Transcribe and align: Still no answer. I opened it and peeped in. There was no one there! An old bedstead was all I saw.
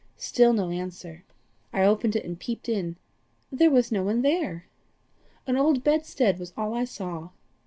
Still 0.17 0.51
no 0.51 0.71
answer. 0.71 1.23
I 1.71 1.83
opened 1.83 2.15
it 2.15 2.25
and 2.25 2.39
peeped 2.39 2.67
in. 2.67 2.95
There 3.51 3.69
was 3.69 3.91
no 3.91 4.01
one 4.03 4.23
there! 4.23 4.65
An 5.45 5.57
old 5.57 5.83
bedstead 5.83 6.39
was 6.39 6.53
all 6.57 6.73
I 6.73 6.85
saw. 6.85 7.29